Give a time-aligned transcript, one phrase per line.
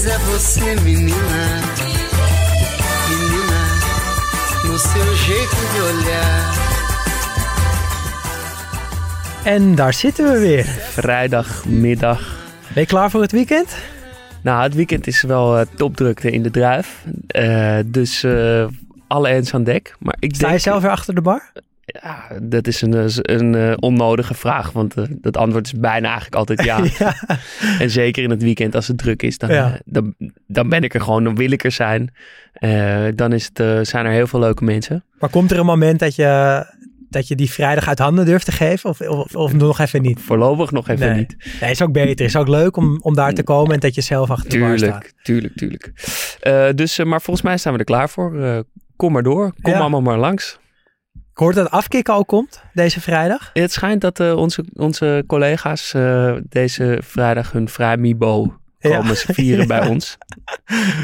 [0.00, 1.60] A beleza é você, menina.
[3.10, 3.60] Menina,
[4.64, 6.54] no seu jeito de olhar.
[9.44, 10.64] En daar zitten we weer.
[10.64, 12.38] Vrijdagmiddag.
[12.74, 13.76] Ben je klaar voor het weekend?
[14.42, 17.04] Nou, het weekend is wel eh, topdrukte in de druif.
[17.26, 18.66] Eh, dus eh,
[19.06, 19.96] alle ens aan dek.
[19.98, 21.52] Maar ik Sta je denk, zelf weer achter de bar?
[22.02, 24.72] Ja, dat is een, eh, een eh, onnodige vraag.
[24.72, 26.84] Want eh, dat antwoord is bijna eigenlijk altijd ja.
[26.98, 27.14] ja.
[27.78, 29.78] En zeker in het weekend als het druk is, dan, Ja.
[29.84, 30.14] dan,
[30.46, 32.14] dan ben ik er gewoon, dan wil ik er zijn.
[33.14, 35.04] Dan is het, zijn er heel veel leuke mensen.
[35.18, 36.64] Maar komt er een moment dat je,
[37.10, 38.90] dat je die vrijdag uit handen durft te geven?
[38.90, 40.20] Of, of, of nog even niet?
[40.20, 41.16] Voorlopig nog even Nee.
[41.18, 41.36] niet.
[41.60, 42.26] Nee, is ook beter.
[42.26, 44.78] Is ook leuk om, om daar te komen en dat je zelf achter de bar
[44.78, 45.12] staat.
[45.22, 45.92] Tuurlijk, tuurlijk,
[46.42, 46.76] tuurlijk.
[46.76, 48.64] Dus, maar volgens mij staan we er klaar voor.
[48.96, 49.52] Kom maar door.
[49.62, 49.78] Kom Ja.
[49.78, 50.58] allemaal maar langs.
[51.32, 53.50] Ik hoor dat afkicken ook komt deze vrijdag.
[53.52, 59.34] Het schijnt dat eh, onze, onze collega's eh, deze vrijdag hun vrijmibo komen Ja.
[59.34, 60.18] vieren bij ons.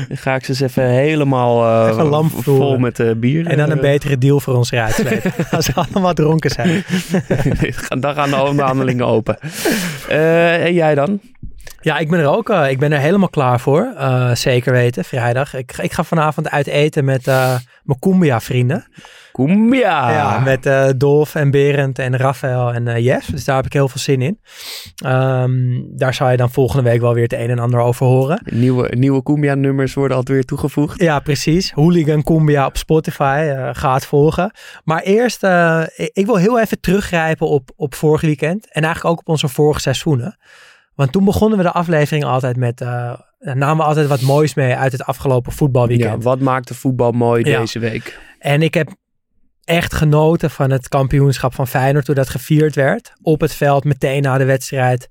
[0.09, 3.47] Dan ga ik ze eens even helemaal Even lam vol met eh, bier.
[3.47, 5.23] En dan een betere deal voor ons eruit.
[5.51, 6.85] Als ze allemaal dronken zijn.
[8.01, 9.39] dan gaan de onderhandelingen open.
[10.09, 11.21] En jij dan?
[11.87, 12.51] Ja, ik ben er ook.
[12.51, 13.93] eh, ik ben er helemaal klaar voor.
[13.97, 15.55] Eh, zeker weten, vrijdag.
[15.55, 18.87] Ik, ik ga vanavond uit eten met eh mijn Cumbia vrienden.
[19.33, 20.11] Cumbia!
[20.11, 23.27] Ja, met Dolf en Berend en Rafael en Jeff.
[23.27, 24.41] Dus daar heb ik heel veel zin in.
[24.97, 28.41] Ehm, daar zal je dan volgende week wel weer het een en ander over horen.
[28.45, 31.01] Nieuwe, nieuwe Cumbia-nummers worden altijd weer toegevoegd.
[31.01, 31.73] Ja, precies.
[31.73, 34.51] Hooligan Cumbia op Spotify gaat volgen.
[34.85, 35.43] Maar eerst,
[35.97, 38.73] ik, ik wil heel even teruggrijpen op, op vorig weekend.
[38.73, 40.37] En eigenlijk ook op onze vorige seizoenen.
[40.97, 42.79] Want toen begonnen we de aflevering altijd met...
[42.79, 46.23] dan namen we altijd wat moois mee uit het afgelopen Ja, voetbalweekend.
[46.25, 47.59] wat maakt de voetbal mooi Ja.
[47.61, 48.19] deze week?
[48.39, 48.95] En ik heb
[49.65, 53.13] echt genoten van het kampioenschap van Feyenoord toen dat gevierd werd.
[53.23, 55.09] Op het veld, meteen na de wedstrijd.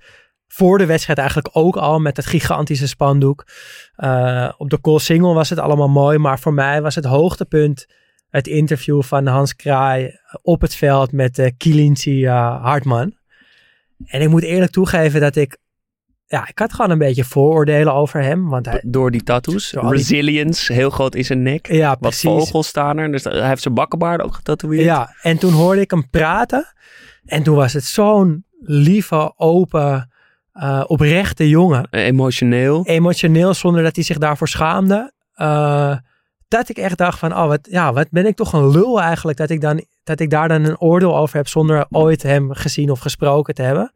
[0.48, 3.46] Voor de wedstrijd eigenlijk ook al met het gigantische spandoek.
[3.96, 6.18] Eh, op de call single was het allemaal mooi.
[6.18, 7.86] Maar voor mij was het hoogtepunt
[8.30, 13.14] het interview van Hans Kraai op het veld met uh, Kilinci eh, Hartman.
[14.06, 15.58] En ik moet eerlijk toegeven dat ik...
[16.28, 18.50] Ja, ik had gewoon een beetje vooroordelen over hem.
[18.50, 19.70] Want hij, Door die tattoos.
[19.72, 21.68] Door al die- Resilience, heel groot in zijn nek.
[21.68, 23.12] ja, Wat vogels staan er.
[23.12, 24.84] Dus hij heeft zijn bakkenbaard ook getatoeëerd.
[24.86, 26.74] Ja, en toen hoorde ik hem praten.
[27.26, 30.12] En toen was het zo'n lieve, open,
[30.54, 31.88] eh, oprechte jongen.
[31.92, 32.86] Emotioneel.
[32.86, 35.12] Emotioneel, zonder dat hij zich daarvoor schaamde.
[35.34, 35.98] Eh,
[36.48, 39.38] dat ik echt dacht van, oh, wat, ja, wat ben ik toch een lul eigenlijk.
[39.38, 42.90] Dat ik, dan, dat ik daar dan een oordeel over heb zonder ooit hem gezien
[42.92, 43.92] of gesproken te hebben.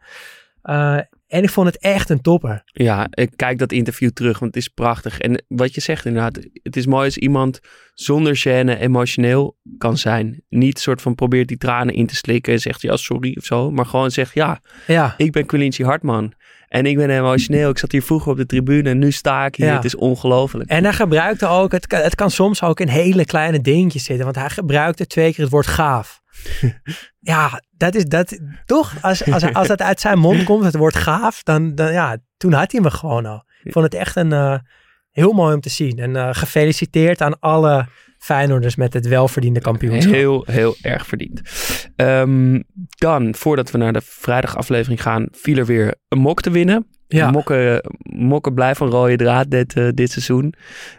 [0.62, 0.98] Eh,
[1.30, 2.62] en ik vond het echt een topper.
[2.66, 5.20] Ja, ik kijk dat interview terug, want het is prachtig.
[5.20, 7.60] En wat je zegt inderdaad, het is mooi als iemand
[7.94, 10.42] zonder gêne emotioneel kan zijn.
[10.50, 13.72] Niet soort van probeert die tranen in te slikken en zegt ja sorry of zo.
[13.72, 16.34] Maar gewoon zegt ja, Ja, ik ben Quilinci Hartman.
[16.68, 17.70] En ik ben emotioneel.
[17.70, 19.66] Ik zat hier vroeger op de tribune en nu sta ik hier.
[19.66, 19.76] Ja.
[19.76, 20.70] Het is ongelooflijk.
[20.70, 24.26] En hij gebruikte ook, het kan, het kan soms ook in hele kleine dingetjes zitten.
[24.26, 26.22] Want hij gebruikte twee keer het woord gaaf.
[27.20, 28.40] Ja, dat is dat.
[28.66, 28.94] Toch?
[29.02, 32.54] Als, als, als dat uit zijn mond komt, het woord gaaf, dan, dan ja, toen
[32.54, 33.44] had hij me gewoon al.
[33.64, 34.58] Ik vond het echt een eh,
[35.12, 36.00] heel mooi om te zien.
[36.00, 40.14] En eh, gefeliciteerd aan alle Feyenoorders met het welverdiende kampioenschap.
[40.14, 41.42] Heel, heel erg verdiend.
[41.96, 46.88] Ehm, dan, voordat we naar de vrijdagaflevering gaan, viel er weer een mok te winnen.
[47.08, 47.32] Ja.
[47.32, 50.54] Mokken, mokken blijven een rode draad dit, eh, dit seizoen.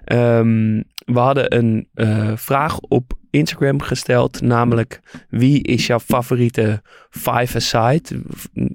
[0.05, 1.89] Ehm, we hadden een
[2.37, 8.23] vraag op Instagram gesteld, namelijk wie is jouw favoriete five-a-side?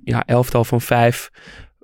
[0.04, 1.30] Ja, elftal van vijf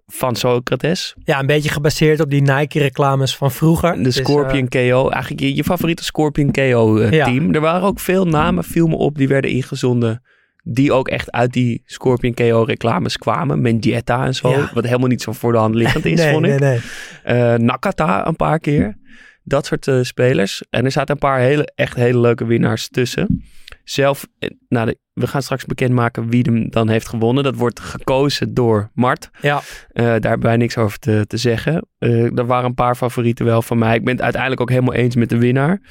[0.08, 1.16] van Socrates.
[1.24, 3.96] Ja, een beetje gebaseerd op die Nike-reclames van vroeger.
[3.96, 7.28] De Dus, eh, Scorpion KO, eigenlijk je, je favoriete Scorpion KO eh, Ja.
[7.52, 10.24] Er waren ook veel namen, viel me op, die werden ingezonden.
[10.64, 13.62] Die ook echt uit die Scorpion KO reclames kwamen.
[13.62, 14.50] Mendieta en zo.
[14.50, 14.72] Ja.
[14.74, 16.60] Wat helemaal niet zo voor de hand liggend is, nee, vond nee, ik.
[16.60, 16.80] nee.
[17.24, 18.98] Eh, Nakata een paar keer.
[19.44, 20.64] Dat soort eh, spelers.
[20.70, 23.44] En er zaten een paar hele, echt hele leuke winnaars tussen.
[23.84, 27.44] Zelf, eh, nou, de- we gaan straks bekendmaken wie hem dan heeft gewonnen.
[27.44, 29.30] Dat wordt gekozen door Mart.
[29.42, 29.62] Ja,
[29.94, 31.86] daar hebben wij niks over te, te zeggen.
[32.00, 33.96] Er waren een paar favorieten wel van mij.
[33.96, 35.82] Ik ben het uiteindelijk ook helemaal eens met de winnaar.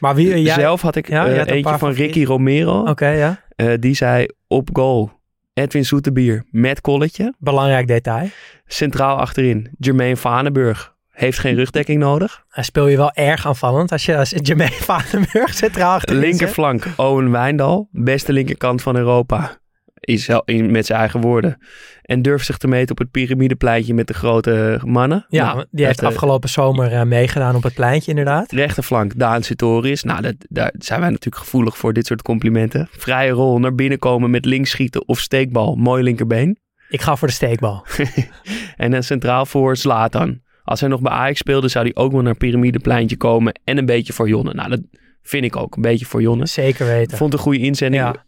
[0.00, 0.42] maar wie...
[0.42, 2.04] jij- Zelf had ik Ja, eentje paar van favorieten.
[2.04, 2.80] Ricky Romero.
[2.84, 3.40] Oké, ja.
[3.76, 5.10] Die zei op goal
[5.54, 7.34] Edwin Zoetebier met kolletje.
[7.38, 8.28] Belangrijk detail.
[8.66, 10.96] Centraal achterin Jermaine Vanenburg.
[11.18, 12.44] Heeft geen rugdekking nodig.
[12.48, 16.30] Hij speel je wel erg aanvallend als je als Jermaine Vadenburg centraal achterin zet.
[16.30, 17.88] Linkerflank, Owen Wijndal.
[17.90, 19.56] Beste linkerkant van Europa.
[20.00, 21.58] Is in, met zijn eigen woorden.
[22.02, 25.26] En durft zich te meten op het piramidepleintje met de grote mannen.
[25.28, 28.52] Ja, Nou, die heeft eh, afgelopen zomer eh, meegedaan op het pleintje inderdaad.
[28.52, 30.02] Rechterflank, Daan Sitoris.
[30.02, 32.88] Nou, dat, daar zijn wij natuurlijk gevoelig voor dit soort complimenten.
[32.90, 35.74] Vrije rol, naar binnen komen met links schieten of steekbal.
[35.76, 36.58] Mooi linkerbeen.
[36.88, 37.84] Ik ga voor de steekbal.
[38.76, 40.40] En een centraal voor Zlatan.
[40.68, 43.60] Als hij nog bij Ajax speelde, zou hij ook wel naar Piramidepleintje komen.
[43.64, 44.54] En een beetje voor Jonne.
[44.54, 44.80] Nou, dat
[45.22, 45.76] vind ik ook.
[45.76, 46.46] Een beetje voor Jonne.
[46.46, 47.16] Zeker weten.
[47.16, 48.02] Vond een goede inzending.
[48.02, 48.24] Ja.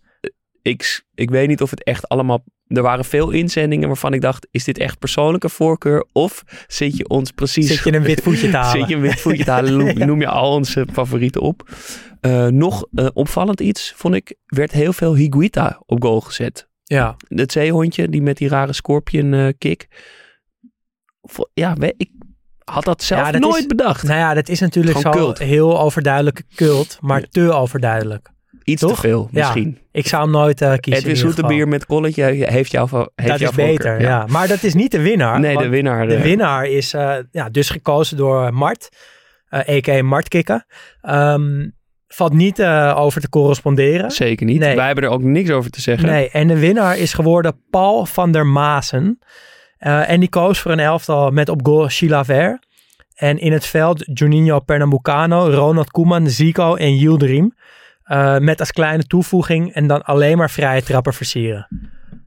[0.63, 2.45] Ik, ik weet niet of het echt allemaal...
[2.67, 4.49] Er waren veel inzendingen waarvan ik dacht...
[4.51, 6.07] Is dit echt persoonlijke voorkeur?
[6.13, 7.67] Of zit je ons precies...
[7.67, 8.81] Zit je een wit voetje te halen?
[8.81, 9.77] Zit je een wit voetje te halen?
[9.77, 11.69] Noem, noem je al onze favorieten op.
[12.21, 14.35] Eh, nog eh, opvallend iets, vond ik...
[14.47, 16.69] werd heel veel Higuita op goal gezet.
[16.85, 19.89] Ja, Het zeehondje, die met die rare scorpion eh, kick.
[21.55, 22.11] Ja, ik
[22.73, 24.03] had dat zelf Ja, dat nooit is- bedacht.
[24.03, 25.39] nou ja, dat is natuurlijk Gewoon zo cult.
[25.39, 27.27] heel overduidelijke cult, maar Ja.
[27.31, 28.29] te overduidelijk.
[28.65, 28.95] Iets toch?
[28.95, 29.39] te veel, Ja.
[29.41, 29.79] misschien.
[29.93, 30.81] Ik zou hem nooit eh, kiezen.
[31.03, 34.27] Edwin in ieder Zoetebier met kolletje heeft jou heeft Dat jouw is beter, ja.
[34.29, 35.41] Maar dat is niet de winnaar.
[35.41, 36.09] Nee, de winnaar.
[36.09, 38.89] de eh, winnaar is eh, ja, dus gekozen door Mart,
[39.49, 40.03] eh a.k.a.
[40.03, 40.67] Mart Kikken.
[41.01, 41.69] Ehm,
[42.09, 44.11] valt niet eh, over te corresponderen.
[44.11, 44.59] Zeker niet.
[44.61, 44.77] Nee.
[44.77, 46.09] Wij hebben er ook niks over te zeggen.
[46.09, 49.19] Nee, en de winnaar is geworden Paul van der Maasen.
[49.81, 52.59] En die koos voor een elftal met op goal Sheila Ver.
[53.15, 57.55] En in het veld Juninho Pernambucano, Ronald Koeman, Zico en Yildirim.
[58.05, 61.67] Eh met als kleine toevoeging en dan alleen maar vrije trappen versieren.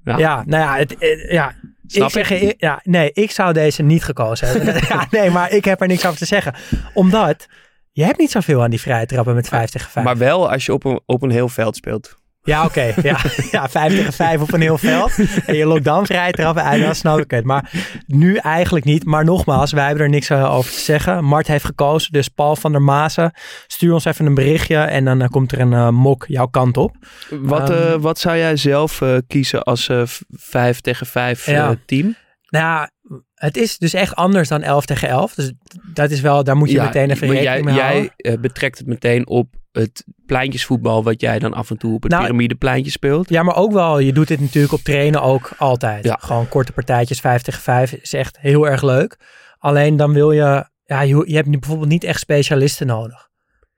[0.03, 0.17] Ja.
[0.17, 1.55] Ja, nou ja, het, eh, ja
[1.88, 4.73] Snap ik zeg, je, ja, nee, ik zou deze niet gekozen hebben.
[4.89, 6.53] ja, nee, maar ik heb er niks over te zeggen.
[6.94, 7.47] Omdat
[7.91, 10.05] je hebt niet zoveel aan die vrije trappen met 5 tegen 5.
[10.05, 12.17] Maar wel als je op een, op een heel veld speelt.
[12.43, 12.93] Ja, oké.
[13.01, 13.17] Ja,
[13.51, 15.11] ja, 5 tegen 5 op een heel veld.
[15.45, 17.43] En je dan vrij trappen uit, dan snap ik het.
[17.45, 17.71] Maar
[18.07, 19.05] nu eigenlijk niet.
[19.05, 21.23] Maar nogmaals, wij hebben er niks eh, over te zeggen.
[21.23, 23.31] Mart heeft gekozen, dus Paul van der Maasen.
[23.67, 26.77] Stuur ons even een berichtje en dan eh, komt er een eh, mok jouw kant
[26.77, 26.95] op.
[27.29, 27.81] Wat, Ehm.
[27.93, 31.75] eh, wat zou jij zelf kiezen als eh, v- vijf tegen vijf eh, Ja.
[31.85, 32.15] team?
[32.49, 32.89] Nou ja,
[33.35, 35.33] het is dus echt anders dan 11 tegen 11.
[35.33, 35.51] Dus
[35.93, 38.11] dat is wel, daar moet je Ja, meteen even rekening jij, mee houden.
[38.17, 40.03] jij betrekt het meteen op het
[40.33, 43.30] pleintjesvoetbal wat jij dan af en toe op het Nou, piramidepleintje speelt.
[43.30, 46.03] Ja, maar ook wel, je doet dit natuurlijk op trainen ook altijd.
[46.03, 46.18] Ja.
[46.21, 49.18] Gewoon korte partijtjes, 5 tegen 5 is echt heel erg leuk.
[49.57, 53.30] Alleen dan wil je, ja, je, je hebt nu bijvoorbeeld niet echt specialisten nodig.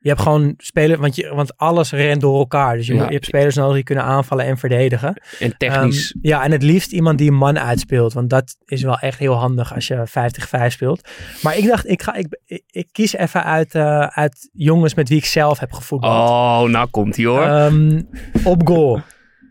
[0.05, 2.75] Je hebt gewoon spelers, want, je, want alles rent door elkaar.
[2.77, 2.99] Dus je, Ja.
[2.99, 5.21] moet- je hebt spelers nodig die kunnen aanvallen en verdedigen.
[5.39, 6.11] En technisch.
[6.11, 8.13] Ehm, ja, en het liefst iemand die een man uitspeelt.
[8.13, 11.09] Want dat is wel echt heel handig als je 5 tegen 5 speelt.
[11.41, 15.09] Maar ik dacht, ik, ga, ik, ik, ik kies even uit, eh, uit jongens met
[15.09, 16.29] wie ik zelf heb gevoetbald.
[16.29, 17.41] oh, nou komt hij hoor.
[17.41, 18.01] Ehm,
[18.43, 19.01] op goal,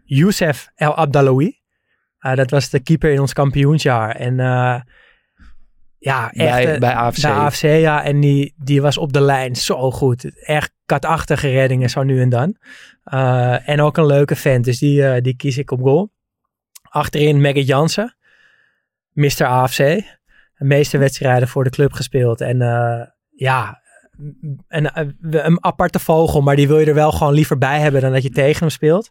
[0.05, 1.63] Youssef El Abdaloui.
[2.21, 4.11] Uh, dat was de keeper in ons kampioensjaar.
[4.17, 4.81] En eh,
[6.05, 6.51] ja, echt...
[6.51, 7.21] bij, eh, bij AFC.
[7.21, 8.05] de AFC, ja.
[8.05, 10.45] En die, die was op de lijn zo goed.
[10.47, 12.57] Echt katachtige reddingen zo nu en dan.
[13.05, 14.65] Uh, en ook een leuke vent.
[14.65, 16.11] Dus die, uh, die kies ik op goal.
[16.83, 18.17] Achterin Maggot Jansen.
[19.13, 19.45] Mr.
[19.45, 19.79] AFC.
[20.57, 22.41] De meeste wedstrijden voor de club gespeeld.
[22.41, 23.83] En uh, ja,
[24.69, 24.91] een,
[25.31, 26.41] een aparte vogel.
[26.41, 28.71] Maar die wil je er wel gewoon liever bij hebben dan dat je tegen hem
[28.71, 29.11] speelt.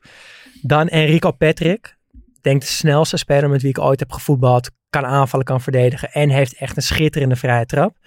[0.62, 1.98] Dan Enrico Patrick.
[2.44, 4.70] Denk de snelste speler met wie ik ooit heb gevoetbald.
[4.90, 6.12] Kan aanvallen, kan verdedigen.
[6.12, 7.98] En heeft echt een schitterende vrije trap.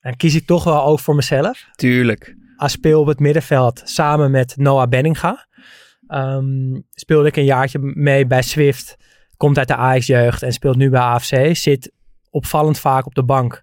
[0.00, 1.66] Dan kies ik toch wel ook voor mezelf.
[1.74, 2.36] Tuurlijk.
[2.56, 5.46] Als speel op het middenveld samen met Noah Benninga.
[6.08, 8.96] Um, speelde ik een jaartje mee bij Swift.
[9.36, 11.56] Komt uit de Ajax-jeugd en speelt nu bij AFC.
[11.56, 11.92] Zit
[12.30, 13.62] opvallend vaak op de bank.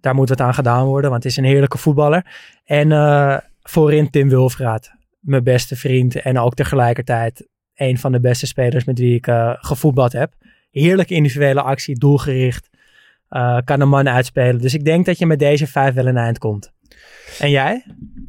[0.00, 2.26] Daar moet wat aan gedaan worden, want het is een heerlijke voetballer.
[2.64, 4.90] En uh, voorin Tim Wulfraat.
[5.20, 9.54] Mijn beste vriend en ook tegelijkertijd een van de beste spelers met wie ik uh,
[9.56, 10.32] gevoetbald heb.
[10.70, 12.68] Heerlijke individuele actie, doelgericht.
[13.30, 14.60] Uh, kan een man uitspelen.
[14.60, 16.72] Dus ik denk dat je met deze vijf wel een eind komt.
[17.38, 17.84] En jij?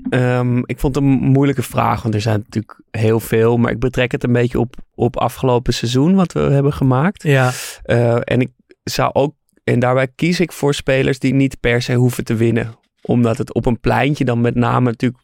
[0.10, 3.58] Um, ik vond het een moeilijke vraag, want er zijn natuurlijk heel veel.
[3.58, 7.24] Maar ik betrek het een beetje op, op afgelopen seizoen wat we hebben gemaakt.
[7.24, 7.52] Ja.
[7.86, 8.52] Uh, en ik
[8.84, 12.78] zou ook, en daarbij kies ik voor spelers die niet per se hoeven te winnen.
[13.02, 15.24] Omdat het op een pleintje dan met name natuurlijk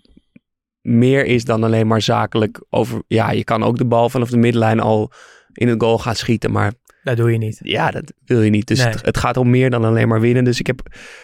[0.85, 3.01] meer is dan alleen maar zakelijk over.
[3.07, 5.11] Ja, je kan ook de bal vanaf de middenlijn al
[5.53, 6.73] in het goal gaan schieten, maar
[7.03, 7.59] dat doe je niet.
[7.63, 8.67] Ja, dat wil je niet.
[8.67, 8.87] Dus nee.
[8.87, 10.43] het, het, gaat om meer dan alleen maar winnen.
[10.43, 10.81] Dus ik heb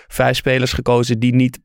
[0.07, 1.59] vijf spelers gekozen die niet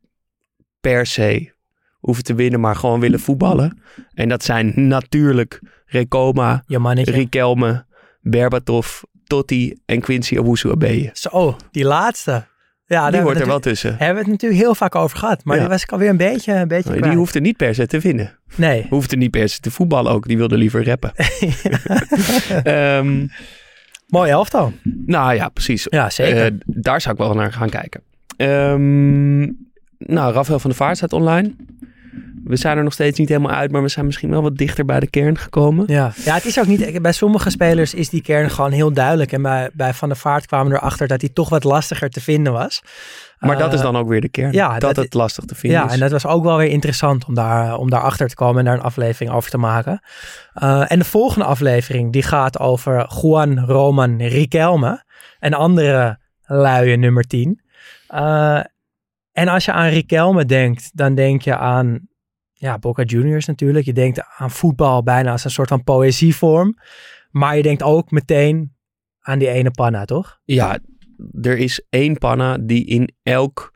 [0.80, 1.52] per se
[1.98, 3.82] hoeven te winnen, maar gewoon willen voetballen.
[4.14, 7.86] En dat zijn natuurlijk Rekoma, Riquelme,
[8.20, 11.10] Berbatov, Totti en Quincy Owusu-Abeye.
[11.12, 12.46] Zo, die laatste.
[12.88, 13.90] Ja, die hoort er wel tussen.
[13.90, 15.44] Hebben we het natuurlijk heel vaak over gehad.
[15.44, 15.62] Maar ja.
[15.62, 17.14] die was ik alweer een beetje, een beetje Die kwijt.
[17.14, 18.38] hoefde niet per se te winnen.
[18.54, 18.86] Nee.
[18.90, 20.26] Hoefde niet per se te voetballen ook.
[20.26, 21.12] Die wilde liever rappen.
[22.98, 23.30] um,
[24.08, 24.72] Mooi elftal.
[25.06, 25.86] Nou ja, precies.
[25.90, 26.52] Ja, zeker.
[26.52, 28.02] Uh, daar zou ik wel naar gaan kijken.
[28.36, 29.40] Ehm,
[29.98, 31.54] nou, Rafael van der Vaart staat online.
[32.46, 34.84] We zijn er nog steeds niet helemaal uit, maar we zijn misschien wel wat dichter
[34.84, 35.84] bij de kern gekomen.
[35.88, 36.12] Ja.
[36.24, 37.02] ja, het is ook niet.
[37.02, 39.32] Bij sommige spelers is die kern gewoon heel duidelijk.
[39.32, 42.20] En bij, bij Van der Vaart kwamen we erachter dat hij toch wat lastiger te
[42.20, 42.82] vinden was.
[43.38, 44.52] Maar dat is Eh, dan ook weer de kern.
[44.52, 45.92] ja, dat, dat- het lastig te vinden Ja, is.
[45.92, 48.64] en dat was ook wel weer interessant om daar, om daar achter te komen en
[48.64, 50.00] daar een aflevering over te maken.
[50.54, 55.04] Eh, en de volgende aflevering die gaat over Juan Roman Riquelme,
[55.40, 57.60] een andere luie nummer 10.
[58.08, 58.60] Eh,
[59.32, 62.08] en als je aan Riquelme denkt, dan denk je aan
[62.58, 63.84] ja, Boca Juniors natuurlijk.
[63.86, 66.74] Je denkt aan voetbal bijna als een soort van poëzievorm.
[67.30, 68.72] Maar je denkt ook meteen
[69.20, 70.38] aan die ene panna, toch?
[70.44, 70.78] Ja,
[71.42, 73.74] er is één panna die in elk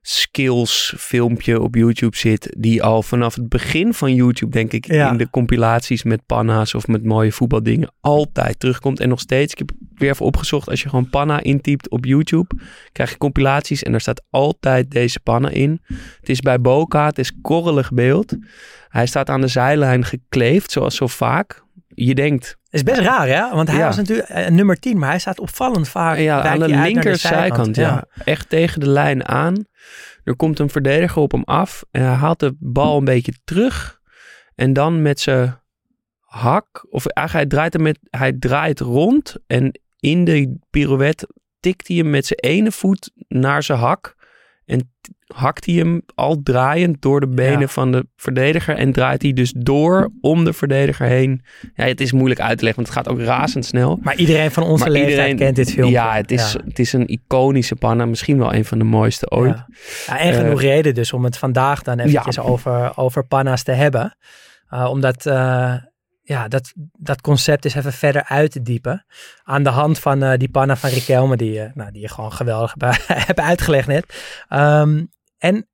[0.00, 2.54] skills filmpje op YouTube zit.
[2.58, 5.10] Die al vanaf het begin van YouTube, denk ik, Ja.
[5.10, 9.00] in de compilaties met panna's of met mooie voetbaldingen altijd terugkomt.
[9.00, 12.54] En nog steeds, ik heb weer even opgezocht, als je gewoon panna intypt op YouTube,
[12.92, 15.80] krijg je compilaties en daar staat altijd deze panna in.
[16.20, 18.36] Het is bij Boca, het is korrelig beeld.
[18.88, 21.64] Hij staat aan de zijlijn gekleefd, zoals zo vaak.
[21.88, 23.54] Je denkt, is best raar, hè?
[23.54, 23.86] Want hij Ja.
[23.86, 26.18] was natuurlijk eh, nummer 10, maar hij staat opvallend vaak.
[26.18, 27.76] Ja, aan de linkerzijkant.
[27.76, 28.04] Ja.
[28.24, 29.64] Echt tegen de lijn aan.
[30.24, 31.84] Er komt een verdediger op hem af.
[31.90, 34.00] En hij haalt de bal een beetje terug.
[34.54, 35.60] En dan met zijn
[36.20, 36.86] hak.
[36.90, 39.36] Of eigenlijk hij draait, hem met, hij draait rond.
[39.46, 41.28] En in de pirouette
[41.60, 44.14] tikt hij hem met zijn ene voet naar zijn hak.
[44.64, 44.94] En
[45.26, 47.66] hakt hij hem al draaiend door de benen Ja.
[47.68, 48.76] van de verdediger.
[48.76, 51.42] En draait hij dus door om de verdediger heen.
[51.74, 53.98] Ja, het is moeilijk uit te leggen, want het gaat ook razendsnel.
[54.02, 55.92] Maar iedereen van onze Maar leeftijd iedereen- kent dit filmpje.
[55.94, 56.60] Ja, het is, Ja.
[56.64, 58.04] het is een iconische panna.
[58.06, 59.64] Misschien wel een van de mooiste ooit.
[60.06, 60.18] Ja.
[60.18, 64.16] En genoeg reden dus om het vandaag dan eventjes over, over panna's te hebben.
[64.70, 65.74] Uh, omdat uh,
[66.28, 69.06] ja, dat, dat concept is even verder uit te diepen.
[69.42, 72.32] Aan de hand van uh, die panna van Riquelme, die, uh, nou, die je gewoon
[72.32, 72.74] geweldig
[73.06, 74.04] hebt uitgelegd net.
[74.48, 75.68] Um, en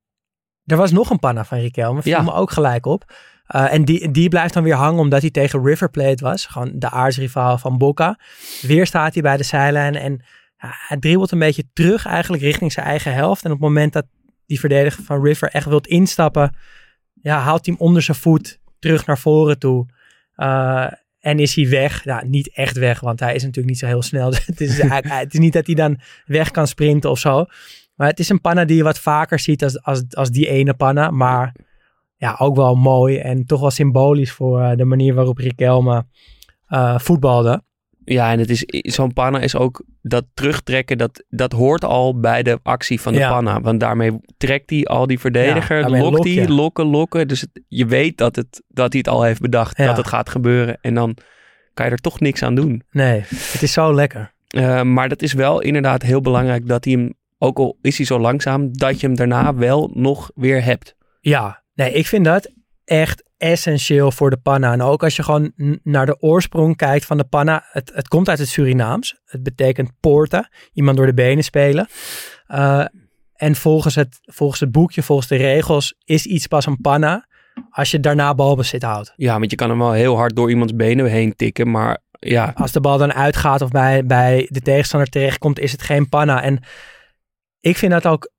[0.65, 2.21] er was nog een panna van Riquelme, viel Ja.
[2.21, 3.13] me ook gelijk op.
[3.55, 6.45] Uh, en die, die blijft dan weer hangen omdat hij tegen River Plate was.
[6.45, 8.19] Gewoon de aardsrivaal van Boca.
[8.61, 10.23] Weer staat hij bij de zijlijn en
[10.87, 13.43] hij dribbelt een beetje terug eigenlijk richting zijn eigen helft.
[13.43, 14.05] En op het moment dat
[14.45, 16.55] die verdediger van River echt wilt instappen,
[17.21, 19.85] ja, haalt hij hem onder zijn voet terug naar voren toe.
[20.37, 22.03] Uh, en is hij weg?
[22.03, 24.33] Ja, niet echt weg, want hij is natuurlijk niet zo heel snel.
[24.45, 27.45] Het, is, het is niet dat hij dan weg kan sprinten of zo.
[27.95, 30.73] Maar het is een panna die je wat vaker ziet als, als, als die ene
[30.73, 31.09] panna.
[31.09, 31.55] Maar
[32.17, 36.05] ja, ook wel mooi en toch wel symbolisch voor uh, de manier waarop Riquelme
[36.69, 37.63] uh, voetbalde.
[38.05, 42.43] Ja, en het is zo'n panna is ook dat terugtrekken, dat, dat hoort al bij
[42.43, 43.29] de actie van de Ja.
[43.31, 43.61] panna.
[43.61, 47.27] Want daarmee trekt hij al die verdediger, Ja, lokt lok hij, lokken, lokken.
[47.27, 50.29] Dus het- je weet dat, het, dat hij het al heeft bedacht, dat het gaat
[50.29, 50.77] gebeuren.
[50.81, 51.17] En dan
[51.73, 52.83] kan je er toch niks aan doen.
[52.91, 54.33] Nee, het is zo lekker.
[54.55, 58.05] Uh, maar dat is wel inderdaad heel belangrijk dat hij hem, ook al is hij
[58.05, 60.95] zo langzaam, dat je hem daarna wel nog weer hebt.
[61.21, 62.51] Ja, nee, ik vind dat
[62.85, 64.71] echt essentieel voor de panna.
[64.71, 65.51] En ook als je gewoon
[65.83, 67.65] naar de oorsprong kijkt van de panna.
[67.71, 69.19] Het, het komt uit het Surinaams.
[69.25, 70.49] Het betekent poorten.
[70.73, 71.87] Iemand door de benen spelen.
[72.47, 72.85] Uh,
[73.33, 77.27] en volgens het, volgens het boekje, volgens de regels, is iets pas een panna
[77.69, 79.13] als je daarna balbezit houdt.
[79.15, 82.51] Ja, want je kan hem wel heel hard door iemands benen heen tikken, maar ja,
[82.55, 86.41] Als de bal dan uitgaat of bij, bij de tegenstander terechtkomt, is het geen panna.
[86.41, 86.63] En
[87.59, 88.31] ik vind dat ook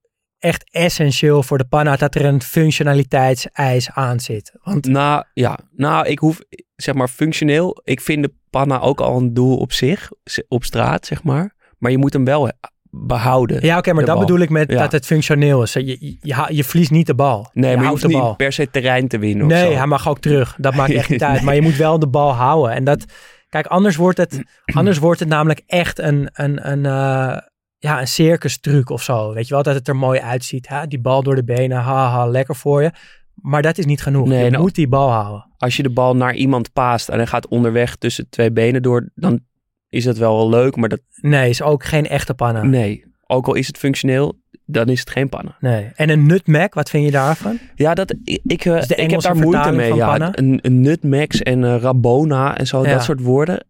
[0.44, 4.52] echt essentieel voor de panna dat er een functionaliteitseis aan zit.
[4.62, 5.58] Want Nou, ja.
[5.76, 6.40] Nou, ik hoef,
[6.76, 7.80] zeg maar, functioneel.
[7.84, 10.10] Ik vind de panna ook al een doel op zich,
[10.48, 11.54] op straat, zeg maar.
[11.78, 12.50] Maar je moet hem wel
[12.90, 13.64] behouden.
[13.66, 14.24] Ja, oké, maar dat bal.
[14.26, 14.78] bedoel ik met Ja.
[14.78, 15.72] dat het functioneel is.
[15.72, 17.50] Je, je, je, je verliest niet de bal.
[17.52, 18.36] Nee, maar je houdt hoeft de niet bal.
[18.36, 19.76] per se terrein te winnen of Nee, zo.
[19.76, 20.56] hij mag ook terug.
[20.58, 21.42] Dat maakt echt niet uit.
[21.42, 22.74] Maar je moet wel de bal houden.
[22.74, 23.04] En dat,
[23.48, 24.42] kijk, anders wordt het,
[24.78, 27.36] anders wordt het namelijk echt een, een, een, uh,
[27.84, 29.32] ja, een circus truc of zo.
[29.32, 30.68] Weet je wel, dat het er mooi uitziet.
[30.68, 30.86] Hè?
[30.86, 32.90] Die bal door de benen, haha, lekker voor je.
[33.34, 34.26] Maar dat is niet genoeg.
[34.28, 35.46] Nee, je nou- moet die bal houden.
[35.58, 39.10] Als je de bal naar iemand paast en hij gaat onderweg tussen twee benen door,
[39.14, 39.40] dan
[39.88, 40.76] is dat wel leuk.
[40.76, 42.62] Maar dat, Nee, is ook geen echte panna.
[42.62, 42.70] Nee.
[42.70, 43.04] nee.
[43.26, 45.56] Ook al is het functioneel, dan is het geen panna.
[45.94, 47.58] En een nutmeg, wat vind je daarvan?
[47.74, 49.94] Ja, dat, ik, ik, eh, ik heb daar moeite mee.
[49.94, 52.92] Ja, een, een nutmegs en rabona en zo, Ja.
[52.92, 53.66] dat soort woorden.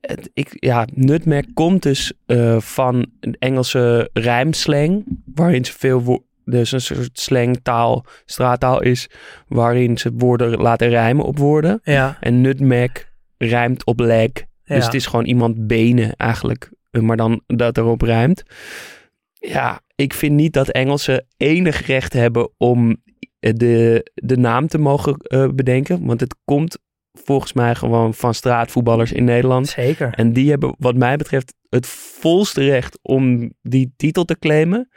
[0.00, 6.24] Het- Ik, ja, nutmeg komt dus eh, van een Engelse rijmslang, waarin ze veel wo-
[6.44, 9.08] dus een soort slangtaal, straattaal is,
[9.48, 11.80] waarin ze woorden laten rijmen op woorden.
[11.82, 14.30] Ja, En nutmeg rijmt op leg.
[14.64, 14.74] ja.
[14.74, 18.42] Dus het is gewoon iemand benen eigenlijk, eh, maar dan dat erop rijmt.
[19.34, 22.96] Ja, ik vind niet dat Engelsen enig recht hebben om
[23.40, 25.16] eh, de, de naam te mogen
[25.54, 26.06] bedenken.
[26.06, 26.78] Want het komt
[27.22, 29.68] volgens mij gewoon van straatvoetballers in Nederland.
[29.68, 30.12] Zeker.
[30.14, 34.88] En die hebben wat mij betreft het volste recht om die titel te claimen.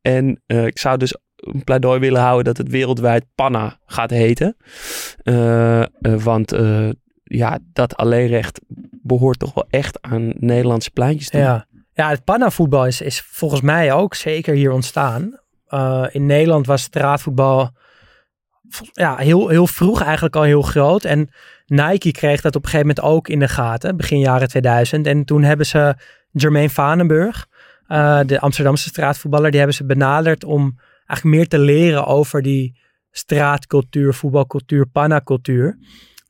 [0.00, 4.56] En eh, ik zou dus een pleidooi willen houden dat het wereldwijd Panna gaat heten.
[5.22, 6.56] Eh, eh, want
[7.24, 8.60] ja, dat alleenrecht
[9.02, 11.40] behoort toch wel echt aan Nederlandse pleintjes toe.
[11.40, 15.40] Ja, ja het pannavoetbal is, is volgens mij ook zeker hier ontstaan.
[16.10, 17.70] In Nederland was straatvoetbal
[18.92, 21.04] ja, heel, heel vroeg eigenlijk al heel groot.
[21.04, 21.30] En
[21.66, 25.06] Nike kreeg dat op een gegeven moment ook in de gaten, begin jaren 2000.
[25.06, 25.94] En toen hebben ze
[26.30, 27.46] Jermaine Vanenburg,
[27.88, 32.78] uh, de Amsterdamse straatvoetballer, die hebben ze benaderd om eigenlijk meer te leren over die
[33.10, 35.78] straatcultuur, voetbalcultuur, pannacultuur.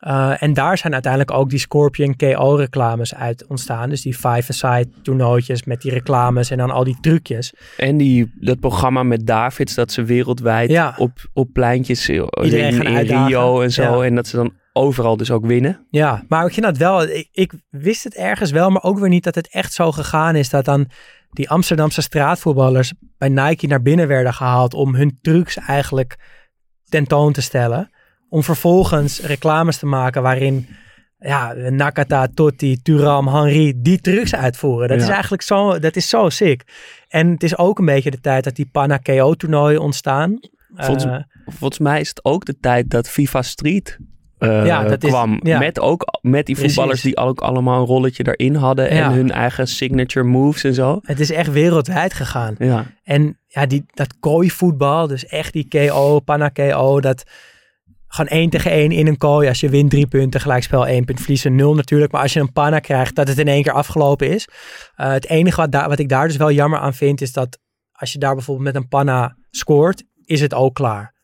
[0.07, 3.89] Uh, en daar zijn uiteindelijk ook die Scorpion KO reclames uit ontstaan.
[3.89, 7.55] Dus die five-a-side toernooitjes met die reclames en dan al die trucjes.
[7.77, 10.95] En die, dat programma met Davids, dat ze wereldwijd ja.
[10.97, 14.03] op, op pleintjes Iedereen in, in Rio en zo.
[14.03, 14.07] Ja.
[14.07, 15.87] En dat ze dan overal dus ook winnen.
[15.91, 19.09] Ja, maar ik vind dat wel, ik, ik wist het ergens wel, maar ook weer
[19.09, 20.91] niet dat het echt zo gegaan is dat dan
[21.31, 26.17] die Amsterdamse straatvoetballers bij Nike naar binnen werden gehaald om hun trucs eigenlijk
[26.89, 27.91] tentoon te stellen
[28.29, 30.69] om vervolgens reclames te maken waarin
[31.19, 34.89] ja, Nakata, Totti, Turam, Henry die trucs uitvoeren.
[34.89, 35.03] Dat ja.
[35.03, 36.63] is eigenlijk zo, dat is zo sick.
[37.09, 40.39] En het is ook een beetje de tijd dat die Panna KO toernooien ontstaan.
[40.75, 43.99] Volgens, uh, volgens mij is het ook de tijd dat FIFA Street
[44.39, 45.33] uh, ja, dat kwam.
[45.33, 45.59] Is, ja.
[45.59, 47.15] met, ook, met die voetballers Precies.
[47.15, 48.89] die ook allemaal een rolletje erin hadden.
[48.89, 50.99] En hun eigen signature moves en zo.
[51.03, 52.55] Het is echt wereldwijd gegaan.
[52.59, 52.87] Ja.
[53.03, 57.25] En ja, die, dat kooi voetbal, dus echt die KO, Panna KO, dat
[58.09, 59.49] gewoon één tegen één in een kooi.
[59.49, 62.13] Als je wint drie punten, gelijkspel één punt, verliezen nul natuurlijk.
[62.13, 64.49] Maar als je een panna krijgt, dat het in één keer afgelopen is.
[64.97, 67.59] Uh, het enige wat, daar, wat ik daar dus wel jammer aan vind, is dat
[67.93, 71.15] als je daar bijvoorbeeld met een panna scoort, is het ook klaar.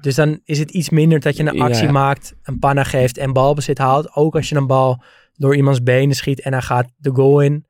[0.00, 1.92] Dus dan is het iets minder dat je een actie ja.
[1.92, 4.14] maakt, een panna geeft en balbezit haalt.
[4.14, 5.02] Ook als je een bal
[5.34, 7.66] door iemands benen schiet en hij gaat de goal in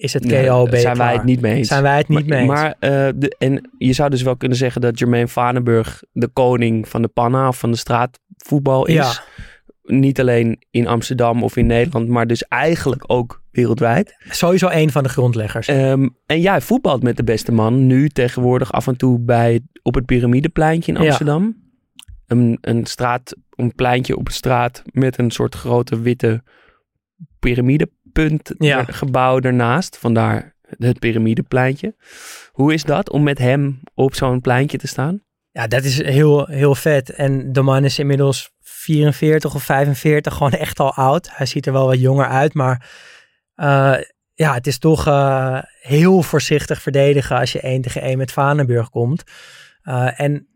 [0.00, 0.80] is het KO nee, beter.
[0.80, 1.68] Zijn wij het niet mee eens.
[1.68, 2.48] Zijn wij het niet maar, mee eens.
[2.48, 6.88] Maar, uh, de, en je zou dus wel kunnen zeggen dat Jermaine Vanenburg de koning
[6.88, 8.94] van de panna of van de straatvoetbal is.
[8.94, 9.22] Ja.
[9.82, 14.16] Niet alleen in Amsterdam of in Nederland, maar dus eigenlijk ook wereldwijd.
[14.28, 15.68] Sowieso een van de grondleggers.
[15.68, 19.94] Um, en jij voetbalt met de beste man nu tegenwoordig af en toe bij, op
[19.94, 21.42] het Pyramidepleintje in Amsterdam.
[21.42, 21.68] Ja.
[22.26, 26.42] Een, een straat, een pleintje op een straat met een soort grote witte
[27.38, 27.90] piramide
[28.28, 28.84] punt ja.
[28.84, 29.98] gebouw ernaast.
[29.98, 31.94] Vandaar het piramidepleintje.
[32.52, 35.22] Hoe is dat om met hem op zo'n pleintje te staan?
[35.50, 37.10] Ja, dat is heel, heel vet.
[37.10, 41.28] En de man is inmiddels 44 of 45, gewoon echt al oud.
[41.32, 42.90] Hij ziet er wel wat jonger uit, maar
[43.56, 43.96] uh,
[44.34, 48.90] ja, het is toch uh, heel voorzichtig verdedigen als je 1 tegen 1 met Vanenburg
[48.90, 49.22] komt.
[49.84, 50.48] Uh, en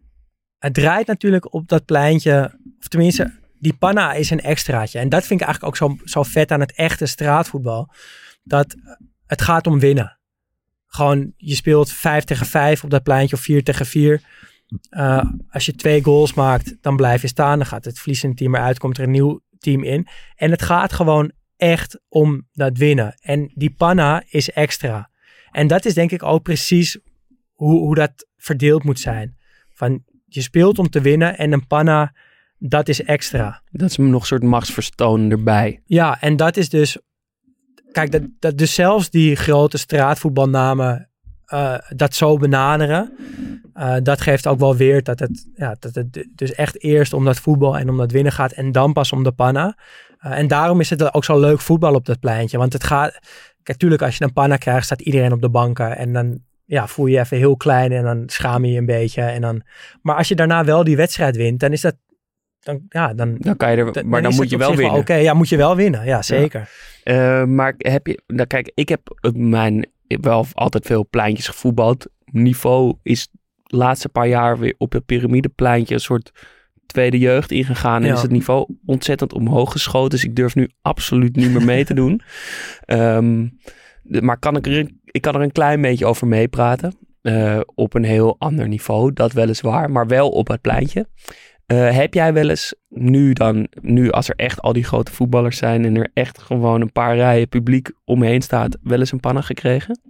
[0.58, 3.32] het draait natuurlijk op dat pleintje, of tenminste,
[3.64, 4.98] die panna is een extraatje.
[4.98, 7.92] En dat vind ik eigenlijk ook zo, zo vet aan het echte straatvoetbal.
[8.42, 8.76] Dat
[9.26, 10.18] het gaat om winnen.
[10.86, 14.20] Gewoon, je speelt 5 tegen 5 op dat pleintje of 4 tegen 4.
[14.90, 17.58] Uh, als je twee goals maakt, dan blijf je staan.
[17.58, 20.06] Dan gaat het verliezende team eruit, komt er een nieuw team in.
[20.36, 23.14] En het gaat gewoon echt om dat winnen.
[23.20, 25.10] En die panna is extra.
[25.50, 26.98] En dat is denk ik ook precies
[27.52, 29.36] hoe, hoe dat verdeeld moet zijn.
[29.72, 32.12] Van, je speelt om te winnen en een panna
[32.68, 33.62] dat is extra.
[33.70, 35.82] Dat is nog een soort machtsvertoon erbij.
[35.84, 36.98] Ja, en dat is dus...
[37.92, 41.10] Kijk, dat, dat dus zelfs die grote straatvoetbalnamen
[41.52, 43.12] uh, dat zo benaderen...
[43.74, 47.24] Uh, dat geeft ook wel weer dat het, ja, dat het dus echt eerst om
[47.24, 48.52] dat voetbal en om dat winnen gaat...
[48.52, 49.78] en dan pas om de panna.
[50.26, 52.58] Uh, en daarom is het ook zo leuk voetbal op dat pleintje.
[52.58, 53.18] Want het gaat...
[53.62, 55.96] Kijk, tuurlijk, als je een panna krijgt, staat iedereen op de banken.
[55.96, 58.86] En dan ja, voel je je even heel klein en dan schaam je je een
[58.86, 59.22] beetje.
[59.22, 59.62] En dan,
[60.02, 61.96] maar als je daarna wel die wedstrijd wint, dan is dat
[62.64, 64.90] dan, ja, dan, dan kan je er, dan, maar dan, moet je wel winnen.
[64.90, 66.04] Oké, okay, ja, moet je wel winnen.
[66.04, 66.70] Ja, zeker.
[67.04, 67.40] Ja.
[67.40, 69.00] Uh, maar heb je, nou kijk, ik heb
[69.32, 72.06] mijn wel altijd veel pleintjes gevoetbald.
[72.24, 73.28] Niveau is
[73.62, 76.32] de laatste paar jaar weer op het piramidepleintje een soort
[76.86, 78.02] tweede jeugd ingegaan.
[78.02, 78.14] En ja.
[78.14, 80.10] is het niveau ontzettend omhoog geschoten.
[80.10, 82.20] Dus ik durf nu absoluut niet meer mee te doen.
[82.86, 83.58] Um,
[84.02, 86.96] de, maar kan ik, er, ik kan er een klein beetje over meepraten.
[87.22, 89.90] Uh, op een heel ander niveau, dat weliswaar.
[89.90, 91.06] Maar wel op het pleintje.
[91.66, 95.56] Uh, heb jij wel eens nu dan, nu als er echt al die grote voetballers
[95.56, 99.40] zijn en er echt gewoon een paar rijen publiek omheen staat, wel eens een panna
[99.40, 100.00] gekregen?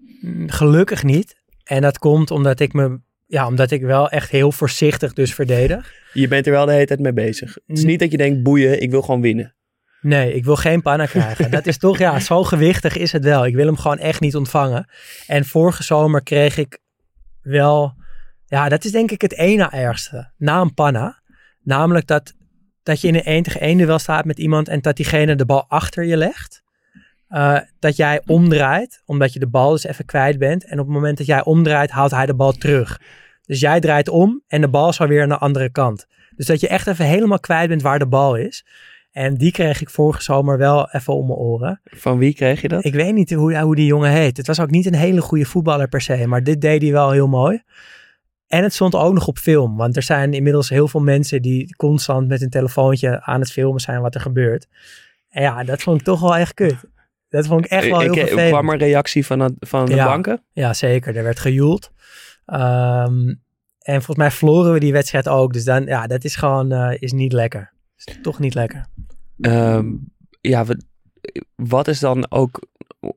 [0.46, 1.42] Gelukkig niet.
[1.64, 5.92] En dat komt omdat ik me, ja, omdat ik wel echt heel voorzichtig dus verdedig.
[6.12, 7.56] Je bent er wel de hele tijd mee bezig.
[7.66, 9.54] Het is niet dat je denkt, boeien, ik wil gewoon winnen.
[10.00, 11.50] Nee, ik wil geen panna krijgen.
[11.50, 13.46] Dat is toch, ja, zo gewichtig is het wel.
[13.46, 14.88] Ik wil hem gewoon echt niet ontvangen.
[15.26, 16.78] En vorige zomer kreeg ik
[17.42, 17.94] wel,
[18.46, 20.32] ja, dat is denk ik het ene ergste.
[20.36, 21.22] Na een panna.
[21.64, 22.35] Namelijk dat
[22.83, 25.44] dat je in een 1 tegen 1 duel staat met iemand en dat diegene de
[25.44, 26.62] bal achter je legt.
[27.29, 30.64] Eh, dat jij omdraait, omdat je de bal dus even kwijt bent.
[30.64, 33.00] En op het moment dat jij omdraait, haalt hij de bal terug.
[33.46, 36.07] Dus jij draait om en de bal is alweer aan de andere kant.
[36.37, 38.66] Dus dat je echt even helemaal kwijt bent waar de bal is.
[39.11, 41.81] En die kreeg ik vorige zomer wel even om mijn oren.
[41.85, 42.85] Van wie kreeg je dat?
[42.85, 44.37] Ik weet niet hoe, hoe die jongen heet.
[44.37, 47.11] Het was ook niet een hele goede voetballer per se, maar dit deed hij wel
[47.11, 47.62] heel mooi.
[48.54, 51.76] En het stond ook nog op film, want er zijn inmiddels heel veel mensen die
[51.76, 54.66] constant met een telefoontje aan het filmen zijn wat er gebeurt.
[55.28, 56.76] En ja, dat vond ik toch wel echt kut.
[57.28, 58.48] Dat vond ik echt wel heel ik, vervelend.
[58.48, 60.04] kwam er reactie van, van de Ja.
[60.06, 60.42] banken?
[60.52, 61.16] Ja, zeker.
[61.16, 61.90] Er werd gejoeld.
[62.46, 63.28] Ehm,
[63.78, 65.52] en volgens mij verloren we die wedstrijd ook.
[65.52, 67.72] Dus dan, ja, dat is gewoon eh, is niet lekker.
[67.96, 68.86] Is toch niet lekker.
[69.40, 69.86] Ehm,
[70.40, 70.84] ja, wat,
[71.54, 72.66] wat is dan ook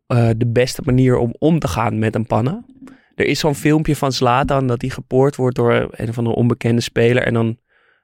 [0.07, 2.63] eh, de beste manier om om te gaan met een panna?
[3.17, 6.81] Er is zo'n filmpje van Zlatan dat hij gepoord wordt door een of andere onbekende
[6.81, 7.23] speler.
[7.23, 7.57] En dan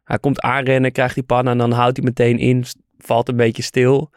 [0.04, 2.64] hij komt aanrennen, krijgt die panna en dan houdt hij meteen in,
[2.98, 4.12] valt een beetje stil.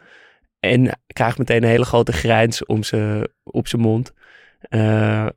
[0.59, 4.13] En krijgt meteen een hele grote grijns om z'n- op zijn mond.
[4.59, 5.27] Eh,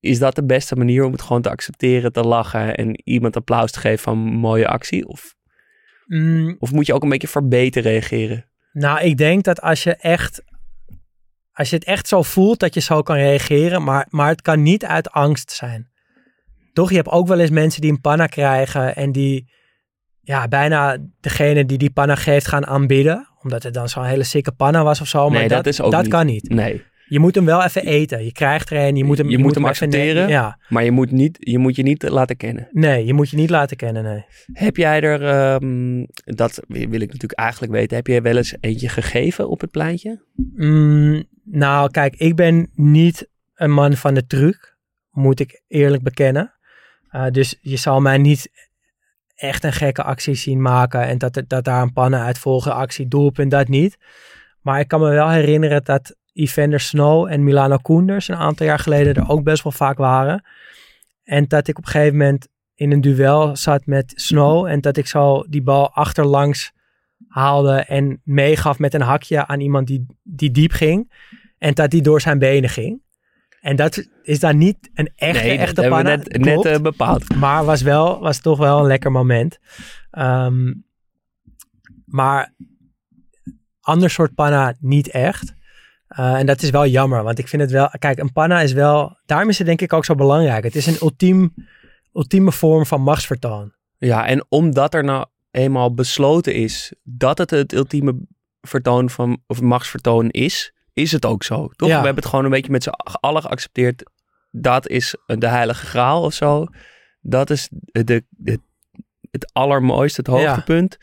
[0.00, 3.70] is dat de beste manier om het gewoon te accepteren, te lachen en iemand applaus
[3.72, 5.06] te geven van een mooie actie?
[5.08, 5.34] Of,
[6.06, 8.44] Mm, of moet je ook een beetje verbeten reageren?
[8.72, 10.42] Nou, ik denk dat als je echt.
[11.52, 14.62] Als je het echt zo voelt dat je zo kan reageren, maar, maar het kan
[14.62, 15.90] niet uit angst zijn.
[16.72, 19.50] Toch, je hebt ook wel eens mensen die een panna krijgen en die
[20.20, 23.28] ja, bijna degene die die panna geeft gaan aanbidden.
[23.42, 25.28] Omdat het dan zo'n hele sikke panna was of zo.
[25.28, 26.10] Maar Nee, dat is ook dat niet.
[26.10, 26.48] kan niet.
[26.48, 28.24] Nee, Je moet hem wel even eten.
[28.24, 30.28] Je krijgt er een, je moet hem, Je moet hem accepteren.
[30.28, 32.68] Ja, maar je moet, niet, je moet je niet laten kennen.
[32.70, 34.24] nee, je moet je niet laten kennen, nee.
[34.52, 38.88] Heb jij er, ehm, dat wil ik natuurlijk eigenlijk weten, heb jij wel eens eentje
[38.88, 40.24] gegeven op het pleintje?
[40.54, 44.76] Mm, nou, kijk, ik ben niet een man van de truc,
[45.10, 46.54] moet ik eerlijk bekennen.
[47.12, 48.50] Uh, dus je zal mij niet
[49.34, 53.08] echt een gekke actie zien maken en dat, dat daar een pannen uit volgen, actie,
[53.08, 53.98] doelpunt, dat niet.
[54.60, 58.78] Maar ik kan me wel herinneren dat Evander Snow en Milano Koenders een aantal jaar
[58.78, 60.44] geleden er ook best wel vaak waren.
[61.24, 64.96] En dat ik op een gegeven moment in een duel zat met Snow en dat
[64.96, 66.72] ik zo die bal achterlangs
[67.32, 71.12] haalde en meegaf met een hakje aan iemand die, die diep ging.
[71.58, 73.02] En dat die door zijn benen ging.
[73.60, 76.02] En dat is dan niet een echte, nee, echte panna.
[76.02, 77.34] net, net eh, bepaald.
[77.34, 79.58] Maar was, wel, was toch wel een lekker moment.
[80.10, 80.72] Ehm,
[82.04, 82.54] maar
[83.80, 85.54] ander soort panna niet echt.
[86.08, 87.90] Eh, en dat is wel jammer, want ik vind het wel...
[87.98, 89.18] Kijk, een panna is wel...
[89.26, 90.64] Daarom is het denk ik ook zo belangrijk.
[90.64, 91.54] Het is een ultiem,
[92.14, 93.72] ultieme vorm van machtsvertoon.
[93.98, 98.14] Ja, en omdat er nou eenmaal besloten is dat het het ultieme
[98.60, 101.68] vertoon van, of machtsvertoon is, is het ook zo.
[101.76, 101.88] Toch?
[101.88, 101.98] Ja.
[101.98, 102.88] We hebben het gewoon een beetje met z'n
[103.20, 104.10] allen geaccepteerd.
[104.50, 106.66] Dat is de heilige graal of zo.
[107.20, 108.58] Dat is de, de,
[109.30, 110.46] het allermooiste, het Ja.
[110.46, 110.96] hoogtepunt.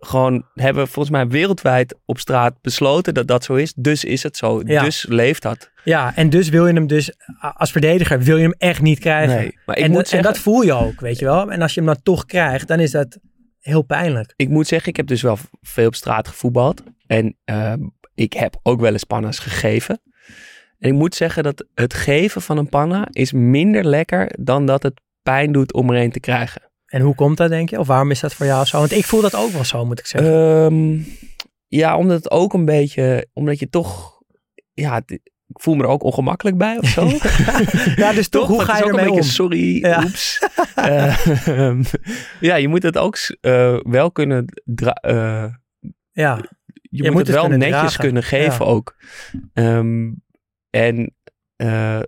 [0.00, 3.72] Gewoon hebben we volgens mij wereldwijd op straat besloten dat dat zo is.
[3.76, 4.60] Dus is het zo.
[4.64, 4.82] Ja.
[4.84, 5.70] Dus leeft dat.
[5.84, 7.12] Ja, en dus wil je hem dus...
[7.54, 9.36] Als verdediger wil je hem echt niet krijgen.
[9.36, 11.52] Nee, maar ik en, moet dat, en zeggen- dat voel je ook, weet je wel.
[11.52, 13.18] En als je hem dan toch krijgt, dan is dat
[13.60, 14.32] heel pijnlijk.
[14.36, 16.82] ik moet zeggen, ik heb dus wel veel op straat gevoetbald.
[17.06, 17.80] En ehm,
[18.14, 20.00] ik heb ook wel eens panna's gegeven.
[20.78, 24.82] En ik moet zeggen dat het geven van een panna is minder lekker dan dat
[24.82, 26.62] het pijn doet om er een te krijgen.
[26.86, 27.78] En hoe komt dat, denk je?
[27.78, 28.78] Of waarom is dat voor jou zo?
[28.78, 30.32] Want ik voel dat ook wel zo, moet ik zeggen.
[30.32, 30.98] Ehm,
[31.66, 34.22] ja, omdat het ook een beetje, omdat je toch,
[34.72, 35.02] ja,
[35.48, 37.08] ik voel me er ook ongemakkelijk bij of zo.
[38.02, 39.22] ja, dus toch, hoe ga je ermee om?
[39.22, 40.02] sorry, Ja.
[40.04, 40.46] oeps.
[40.74, 41.26] Eh,
[41.58, 41.82] ehm,
[42.40, 44.44] ja, je moet het ook eh, wel kunnen
[45.00, 45.44] eh,
[46.12, 46.40] Ja,
[46.82, 48.00] je, moet moet, het wel kunnen netjes dragen.
[48.00, 48.70] kunnen geven Ja.
[48.70, 48.96] ook.
[49.52, 50.10] Ehm,
[50.70, 51.14] en
[51.56, 52.00] eh,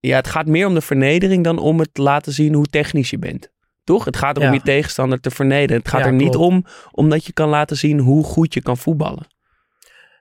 [0.00, 3.18] ja, het gaat meer om de vernedering dan om het laten zien hoe technisch je
[3.18, 3.52] bent.
[3.84, 4.04] Toch?
[4.04, 4.54] Het gaat erom Ja.
[4.54, 5.76] je tegenstander te vernederen.
[5.82, 6.46] Het gaat Ja, er niet klopt.
[6.52, 9.26] om omdat je kan laten zien hoe goed je kan voetballen.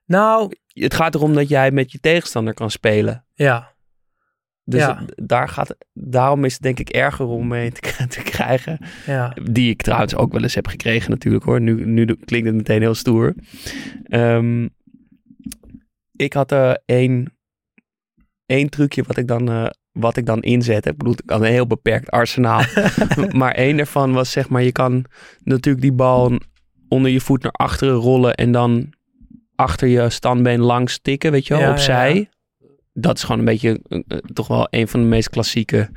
[0.05, 0.51] nou,
[0.83, 3.25] Het gaat erom dat jij met je tegenstander kan spelen.
[3.33, 3.73] ja.
[4.67, 4.97] Dus Ja.
[5.05, 8.79] het- daar gaat, daarom is het denk ik erger om mee te, te krijgen.
[9.05, 11.61] Ja, Die ik trouwens ook wel eens heb gekregen natuurlijk hoor.
[11.61, 13.33] Nu, nu klinkt het meteen heel stoer.
[14.03, 14.67] Ehm,
[16.15, 17.37] ik had eh één,
[18.45, 20.85] één trucje wat ik, dan, eh, wat ik dan inzet.
[20.85, 22.61] Ik bedoel, ik had een heel beperkt arsenaal.
[23.41, 25.05] maar één daarvan was zeg maar, je kan
[25.43, 26.39] natuurlijk die bal
[26.87, 28.93] onder je voet naar achteren rollen en dan
[29.55, 32.15] achter je standbeen langs tikken, weet je wel, Ja, opzij.
[32.15, 32.33] ja.
[32.93, 35.89] Dat is gewoon een beetje, eh, eh, toch wel een van de meest klassieke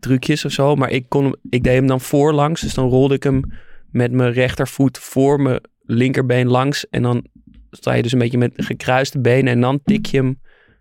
[0.00, 0.74] trucjes of zo.
[0.76, 2.60] Maar ik, kon hem, ik deed hem dan voorlangs.
[2.60, 3.42] Dus dan rolde ik hem
[3.90, 6.88] met mijn rechtervoet voor mijn linkerbeen langs.
[6.88, 7.26] En dan
[7.70, 9.52] sta je dus een beetje met gekruiste benen.
[9.52, 10.40] En dan tik je hem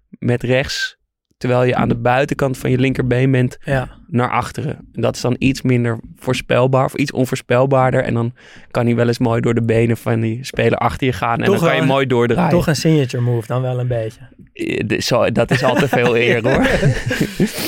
[0.10, 0.98] met rechts
[1.40, 3.90] terwijl je aan de buitenkant van je linkerbeen bent Ja.
[4.08, 4.76] naar achteren.
[4.94, 8.04] En dat is dan iets minder voorspelbaar of iets onvoorspelbaarder.
[8.04, 8.34] En dan
[8.72, 11.38] kan hij wel eens mooi door de benen van die speler achter je gaan.
[11.40, 12.50] En Toch dan kan je mooi doordraaien.
[12.52, 14.20] Toch een signature move dan wel een beetje.
[14.54, 16.68] Eh, Zo, dat is al te veel eer hoor.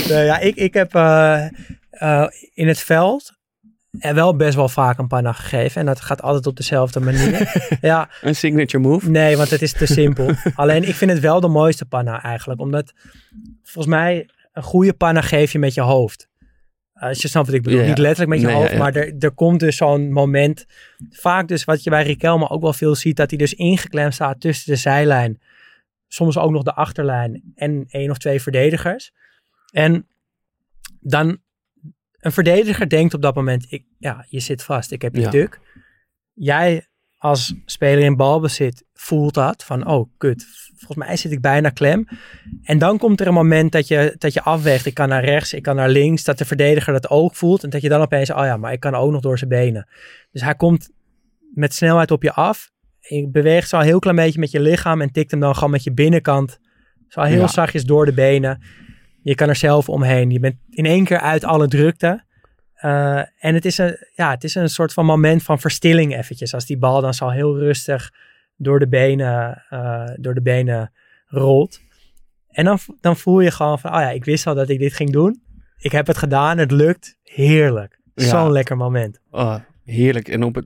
[0.09, 1.45] Nee, ja, ik, ik heb eh,
[1.89, 3.39] eh, in het veld
[3.99, 5.79] en wel best wel vaak een panna gegeven.
[5.81, 7.53] En dat gaat altijd op dezelfde manier.
[7.81, 9.09] ja, Een signature move.
[9.09, 10.31] nee, want het is te simpel.
[10.55, 12.59] Alleen ik vind het wel de mooiste panna eigenlijk.
[12.59, 12.93] Omdat
[13.71, 16.29] volgens mij een goede panna geef je met je hoofd.
[16.93, 17.79] Als je snapt wat ik bedoel.
[17.79, 17.87] Ja.
[17.87, 18.77] Niet letterlijk met je Nee, hoofd, ja.
[18.77, 20.65] maar er, er komt dus zo'n moment.
[21.09, 23.15] Vaak dus wat je bij Riquelme ook wel veel ziet.
[23.15, 25.41] Dat hij dus ingeklemd staat tussen de zijlijn.
[26.07, 27.51] Soms ook nog de achterlijn.
[27.55, 29.11] En één of twee verdedigers.
[29.71, 30.07] En
[30.99, 31.41] dan
[32.19, 35.59] een verdediger denkt op dat moment, ik, ja, je zit vast, ik heb je duk.
[36.33, 40.45] Jij als speler in balbezit voelt dat, van oh kut,
[40.85, 42.07] volgens mij zit ik bijna klem.
[42.63, 45.53] En dan komt er een moment dat je, dat je afweegt, ik kan naar rechts,
[45.53, 47.63] ik kan naar links, dat de verdediger dat ook voelt.
[47.63, 49.87] En dat je dan opeens, oh ja, maar ik kan ook nog door zijn benen.
[50.31, 50.89] Dus hij komt
[51.53, 52.71] met snelheid op je af.
[52.99, 55.71] Je beweegt zo een heel klein beetje met je lichaam en tikt hem dan gewoon
[55.71, 56.59] met je binnenkant
[57.07, 57.47] zo heel Ja.
[57.47, 58.61] zachtjes door de benen.
[59.23, 60.29] Je kan er zelf omheen.
[60.29, 62.23] Je bent in één keer uit alle drukte.
[62.73, 66.53] Eh, en het is, een, ja, het is een soort van moment van verstilling eventjes.
[66.53, 68.11] Als die bal dan zo heel rustig
[68.61, 70.91] door de benen, eh, door de benen
[71.27, 71.81] rolt.
[72.49, 74.93] En dan, dan voel je gewoon van, oh ja, ik wist al dat ik dit
[74.93, 75.41] ging doen.
[75.77, 77.17] Ik heb het gedaan, het lukt.
[77.23, 77.99] Heerlijk.
[78.15, 78.25] Ja.
[78.25, 79.19] Zo'n lekker moment.
[79.31, 80.27] Oh, heerlijk.
[80.27, 80.65] En op het,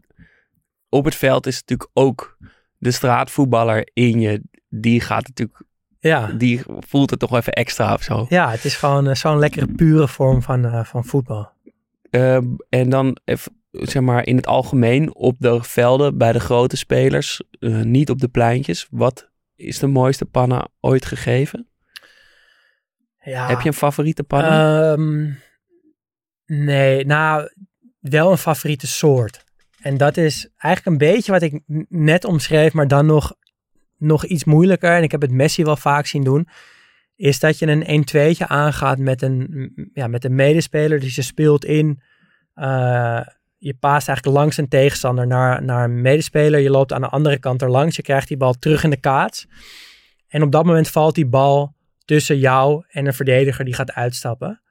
[0.89, 2.37] op het veld is natuurlijk ook
[2.77, 4.41] de straatvoetballer in je.
[4.69, 5.61] Die gaat natuurlijk,
[5.99, 8.25] Ja, die voelt het toch even extra of zo.
[8.29, 11.49] ja het is gewoon eh, zo'n lekkere pure vorm van, eh, van voetbal.
[12.09, 16.77] Ehm, en dan even, zeg maar in het algemeen op de velden bij de grote
[16.77, 18.87] spelers, eh, niet op de pleintjes.
[18.91, 21.67] Wat is de mooiste panna ooit gegeven?
[23.23, 23.47] Ja.
[23.47, 24.91] Heb je een favoriete panna?
[24.91, 25.31] Ehm,
[26.45, 27.49] nee, nou,
[27.99, 29.43] wel een favoriete soort.
[29.81, 33.33] En dat is eigenlijk een beetje wat ik net omschreef, maar dan nog,
[33.97, 34.91] nog iets moeilijker.
[34.95, 36.47] En ik heb het Messi wel vaak zien doen.
[37.15, 40.99] Is dat je een 1-2'tje aangaat met een, ja, met een medespeler.
[40.99, 42.01] Dus je speelt in.
[42.53, 43.21] eh,
[43.57, 46.59] je paast eigenlijk langs een tegenstander naar, naar een medespeler.
[46.59, 47.95] Je loopt aan de andere kant er langs.
[47.95, 49.47] Je krijgt die bal terug in de kaats.
[50.27, 51.73] En op dat moment valt die bal
[52.05, 54.61] tussen jou en een verdediger die gaat uitstappen.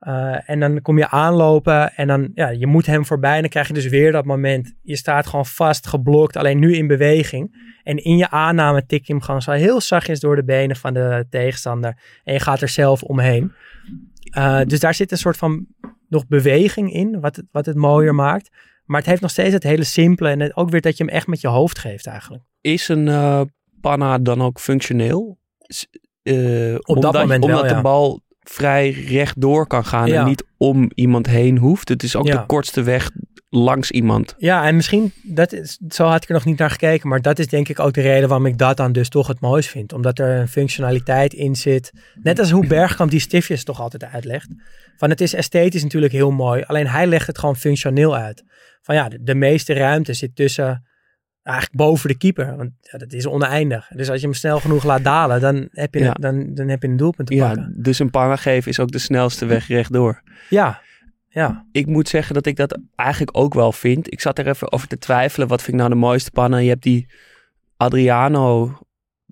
[0.00, 3.34] Uh, en dan kom je aanlopen en dan, ja, je moet hem voorbij.
[3.34, 4.74] En dan krijg je dus weer dat moment.
[4.82, 7.70] Je staat gewoon vast, geblokt, alleen nu in beweging.
[7.82, 10.94] En in je aanname tik je hem gewoon zo heel zachtjes door de benen van
[10.94, 11.98] de tegenstander.
[12.24, 13.52] En je gaat er zelf omheen.
[14.36, 15.66] Uh, dus daar zit een soort van
[16.12, 18.48] nog beweging in, wat het, wat het mooier maakt.
[18.84, 21.12] Maar het heeft nog steeds het hele simpele en het, ook weer dat je hem
[21.12, 22.42] echt met je hoofd geeft eigenlijk.
[22.60, 23.40] Is een uh,
[23.80, 25.38] panna dan ook functioneel?
[26.22, 27.76] Uh, Op dat moment omdat wel, ja.
[27.76, 30.20] de bal vrij rechtdoor kan gaan Ja.
[30.20, 31.88] en niet om iemand heen hoeft.
[31.88, 32.36] Het is ook Ja.
[32.40, 33.10] de kortste weg
[33.54, 34.34] langs iemand.
[34.38, 37.38] Ja, en misschien, dat is, zo had ik er nog niet naar gekeken, maar dat
[37.38, 39.92] is denk ik ook de reden waarom ik dat dan dus toch het mooist vind.
[39.92, 41.92] Omdat er een functionaliteit in zit.
[42.22, 44.48] Net als hoe Bergkamp die stiftjes toch altijd uitlegt.
[44.96, 48.44] Van het is esthetisch natuurlijk heel mooi, alleen hij legt het gewoon functioneel uit.
[48.82, 50.86] Van ja, de, de meeste ruimte zit tussen,
[51.42, 53.88] eigenlijk boven de keeper, want ja, dat is oneindig.
[53.94, 56.08] Dus als je hem snel genoeg laat dalen, dan heb je, Ja.
[56.14, 57.74] een, dan, dan heb je een doelpunt te Ja, pakken.
[57.82, 60.22] dus een panna geven is ook de snelste weg rechtdoor.
[60.50, 60.80] Ja,
[61.32, 61.66] ja.
[61.72, 64.12] Ik moet zeggen dat ik dat eigenlijk ook wel vind.
[64.12, 65.48] Ik zat er even over te twijfelen.
[65.48, 66.56] Wat vind ik nou de mooiste panna?
[66.56, 67.06] Je hebt die
[67.76, 68.78] Adriano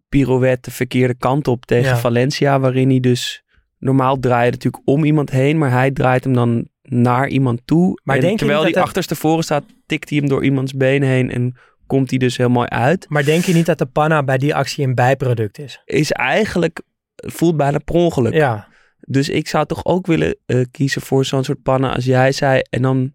[0.09, 1.97] pirouette de verkeerde kant op tegen Ja.
[1.97, 2.61] Valencia.
[2.61, 3.43] Waarin hij dus...
[3.79, 5.59] Normaal draait natuurlijk om iemand heen.
[5.59, 8.01] Maar hij draait hem dan naar iemand toe.
[8.05, 11.03] Maar en denk je terwijl hij dat- achterstevoren staat, tikt hij hem door iemands been
[11.03, 11.31] heen.
[11.31, 13.07] En komt hij dus heel mooi uit.
[13.09, 15.83] Maar denk je niet dat de panna bij die actie een bijproduct is?
[15.85, 16.83] Is eigenlijk...
[17.15, 18.33] Voelt bijna per ongeluk.
[18.33, 18.69] Ja,
[19.01, 22.61] Dus ik zou toch ook willen eh, kiezen voor zo'n soort pannen als jij zei.
[22.71, 23.13] En dan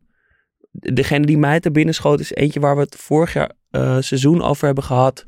[0.72, 4.42] degene die mij te binnen schoot is eentje waar we het vorig jaar eh, seizoen
[4.42, 5.26] over hebben gehad.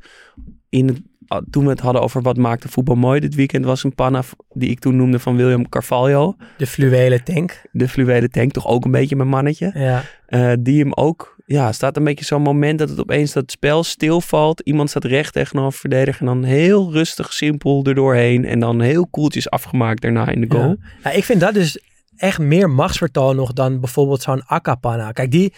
[0.70, 3.84] In het, ah, toen we het hadden over wat maakte voetbal mooi dit weekend was
[3.84, 6.36] een panna die ik toen noemde van William Carvalho.
[6.58, 7.62] de fluwelen tank.
[7.72, 9.72] De fluwelen tank, toch ook een beetje mijn mannetje.
[9.74, 10.04] Ja.
[10.26, 13.84] Eh, die hem ook, ja, staat een beetje zo'n moment dat het opeens dat spel
[13.84, 14.60] stilvalt.
[14.60, 18.46] Iemand staat recht tegenover een verdediger en dan heel rustig, simpel erdoorheen.
[18.46, 20.68] En dan heel koeltjes afgemaakt daarna in de goal.
[20.68, 20.78] Ja.
[21.04, 21.80] Ja, ik vind dat dus
[22.18, 25.12] echt meer machtsvertoon nog dan bijvoorbeeld zo'n Akapanna.
[25.12, 25.54] Kijk, die,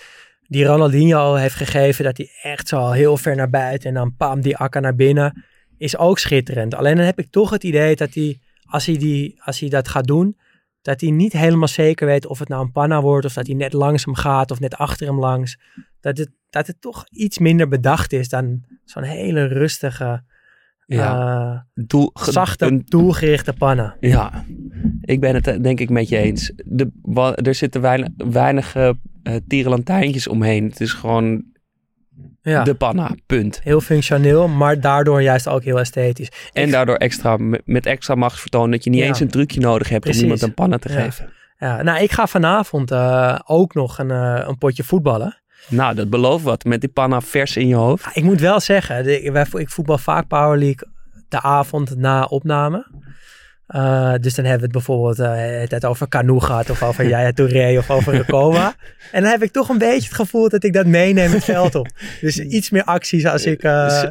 [0.47, 4.41] die Ronaldinho heeft gegeven dat hij echt zo heel ver naar buiten en dan pam
[4.41, 5.43] die Akka naar binnen,
[5.77, 6.75] is ook schitterend.
[6.75, 9.87] Alleen dan heb ik toch het idee dat hij, als hij, die, als hij dat
[9.87, 10.37] gaat doen,
[10.81, 13.55] dat hij niet helemaal zeker weet of het nou een panna wordt of dat hij
[13.55, 15.59] net langs hem gaat of net achter hem langs.
[15.99, 20.23] Dat het, dat het toch iets minder bedacht is dan zo'n hele rustige
[20.85, 21.19] Ja.
[21.75, 23.95] Eh, Doel, zachte, een- doelgerichte pannen.
[23.99, 24.45] ja,
[25.01, 26.51] ik ben het eh, denk ik met je eens.
[26.65, 28.89] De, wa- er zitten weinig, weinig eh,
[29.23, 30.63] eh, tierenlantijntjes omheen.
[30.63, 31.43] Het is gewoon
[32.41, 32.63] Ja.
[32.63, 33.59] de panna, punt.
[33.63, 36.31] Heel functioneel, maar daardoor juist ook heel esthetisch.
[36.53, 39.05] En Ik- daardoor extra, met extra machtsvertoon dat je niet Ja.
[39.07, 40.19] eens een trucje nodig hebt Precies.
[40.21, 41.01] om iemand een panna te Ja.
[41.01, 41.29] geven.
[41.57, 45.37] Ja, nou, ik ga vanavond eh, ook nog een, eh, een potje voetballen.
[45.69, 46.63] Nou, dat belooft wat.
[46.63, 48.05] Met die panna vers in je hoofd.
[48.15, 50.87] Ik moet wel zeggen, de, wij, ik voetbal vaak Power League
[51.29, 52.87] de avond na opname.
[53.69, 57.31] Eh, dus dan hebben we het bijvoorbeeld eh, het over Canoe gehad, of over Yaya
[57.31, 58.73] Touré, of over Rekova.
[59.11, 61.75] En dan heb ik toch een beetje het gevoel dat ik dat meeneem het veld
[61.75, 61.87] op.
[62.21, 63.63] Dus iets meer acties als ik...
[63.63, 64.03] eh,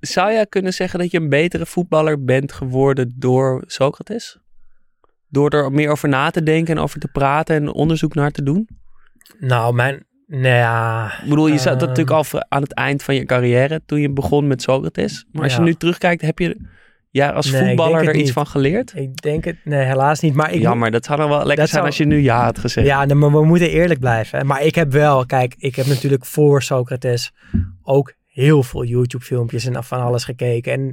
[0.00, 4.38] Zou jij kunnen zeggen dat je een betere voetballer bent geworden door Socrates?
[5.28, 8.42] Door er meer over na te denken en over te praten en onderzoek naar te
[8.42, 8.68] doen?
[9.38, 10.04] nou, mijn...
[10.26, 11.06] Nou ja...
[11.22, 11.88] Ik bedoel, je zat Ehm.
[11.88, 15.26] natuurlijk al aan het eind van je carrière toen je begon met Socrates.
[15.32, 15.58] Maar als Ja.
[15.58, 16.56] je nu terugkijkt, heb je
[17.10, 18.32] ja, als Nee, voetballer er iets niet.
[18.32, 18.92] van geleerd?
[18.96, 19.56] Ik denk het...
[19.64, 20.34] Nee, helaas niet.
[20.34, 22.58] Maar ik, Jammer, dat zou dan wel lekker zijn zou- als je nu ja had
[22.58, 22.86] gezegd.
[22.86, 24.38] Ja, maar we moeten eerlijk blijven.
[24.38, 24.44] hè.
[24.44, 27.32] Maar ik heb wel, kijk, ik heb natuurlijk voor Socrates
[27.82, 30.72] ook heel veel YouTube-filmpjes en van alles gekeken.
[30.72, 30.92] En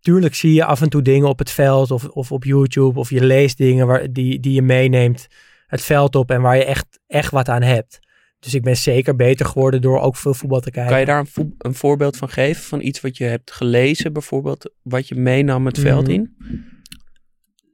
[0.00, 3.10] tuurlijk zie je af en toe dingen op het veld of, of op YouTube of
[3.10, 5.26] je leest dingen waar, die, die je meeneemt
[5.66, 7.98] het veld op en waar je echt, echt wat aan hebt.
[8.38, 10.90] Dus ik ben zeker beter geworden door ook veel voetbal te kijken.
[10.90, 12.62] Kan je daar een, een voorbeeld van geven?
[12.62, 16.12] Van iets wat je hebt gelezen bijvoorbeeld, wat je meenam het veld Mhm.
[16.12, 16.36] in?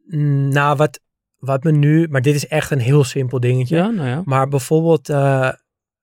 [0.07, 1.01] Mm, Nou, wat,
[1.37, 3.77] wat me nu, maar dit is echt een heel simpel dingetje.
[3.77, 4.23] Ja, nou ja.
[4.25, 5.53] Maar bijvoorbeeld eh,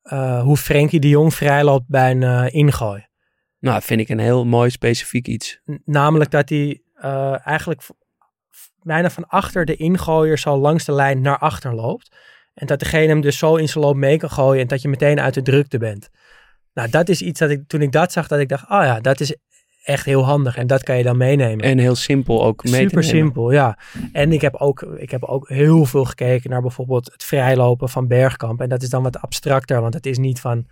[0.02, 3.08] eh, hoe Frenkie de Jong vrijloopt bij een eh, ingooi.
[3.60, 5.62] Nou, dat vind ik een heel mooi specifiek iets.
[5.72, 6.82] N- Namelijk dat hij
[7.44, 7.82] eigenlijk
[8.82, 12.16] bijna van achter de ingooier zo langs de lijn naar achter loopt.
[12.54, 14.88] En dat degene hem dus zo in zijn loop mee kan gooien en dat je
[14.88, 16.10] meteen uit de drukte bent.
[16.74, 19.00] Nou, dat is iets dat ik toen ik dat zag, dat ik dacht, oh ja,
[19.00, 19.36] dat is
[19.84, 21.66] echt heel handig en dat kan je dan meenemen.
[21.66, 23.78] En heel simpel ook mee Super simpel, ja.
[24.12, 28.08] En ik heb, ook, ik heb ook heel veel gekeken naar bijvoorbeeld het vrijlopen van
[28.08, 28.62] Bergkamp.
[28.62, 30.68] En dat is dan wat abstracter, want het is niet van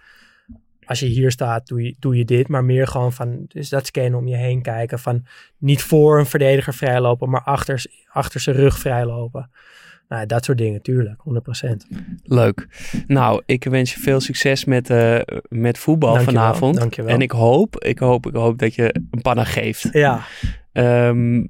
[0.85, 2.47] als je hier staat, doe je, doe je dit.
[2.47, 4.99] Maar meer gewoon van dus dat scannen om je heen kijken.
[4.99, 5.25] Van
[5.57, 9.51] niet voor een verdediger vrijlopen, maar achter, achter zijn rug vrijlopen.
[10.09, 11.87] Nou, dat soort dingen, tuurlijk, 100%.
[12.23, 12.67] Leuk.
[13.07, 15.19] Nou, ik wens je veel succes met, eh,
[15.49, 16.75] met voetbal Dankjewel, vanavond.
[16.75, 17.13] dankjewel.
[17.13, 19.89] En ik hoop, ik hoop, ik hoop dat je een panna geeft.
[19.91, 20.21] Ja,
[20.71, 21.43] Ehm,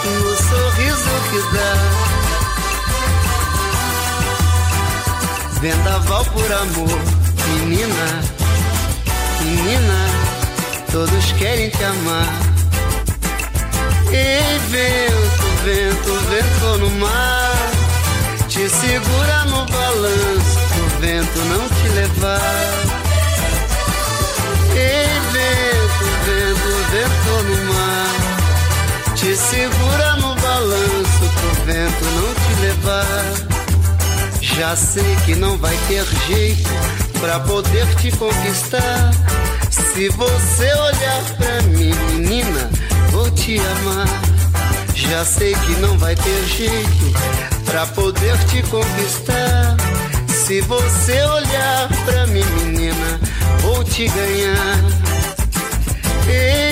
[0.04, 1.74] no sorriso que dá.
[5.60, 7.00] Vendaval por amor,
[7.46, 8.22] menina,
[9.40, 9.98] menina,
[10.90, 12.26] todos querem te amar.
[14.10, 17.70] Ei, vento, vento, vento no mar,
[18.48, 23.01] te segura no balanço, pro vento não te levar.
[29.52, 33.52] Segura no balanço, pro vento não te levar.
[34.40, 36.70] Já sei que não vai ter jeito
[37.20, 39.10] pra poder te conquistar.
[39.70, 42.70] Se você olhar pra mim, menina,
[43.10, 44.08] vou te amar.
[44.94, 47.12] Já sei que não vai ter jeito
[47.66, 49.76] pra poder te conquistar.
[50.46, 53.20] Se você olhar pra mim, menina,
[53.60, 54.78] vou te ganhar.
[56.26, 56.71] Ei,